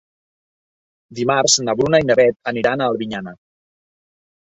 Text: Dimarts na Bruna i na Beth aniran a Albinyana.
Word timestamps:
Dimarts 1.19 1.57
na 1.67 1.75
Bruna 1.81 1.99
i 2.03 2.07
na 2.11 2.15
Beth 2.21 2.39
aniran 2.53 2.81
a 2.81 2.87
Albinyana. 2.95 3.35